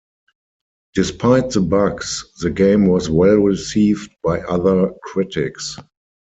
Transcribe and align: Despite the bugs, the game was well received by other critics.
Despite 0.95 1.51
the 1.51 1.61
bugs, 1.61 2.25
the 2.39 2.49
game 2.49 2.87
was 2.87 3.07
well 3.07 3.35
received 3.37 4.09
by 4.23 4.39
other 4.39 4.89
critics. 5.03 5.77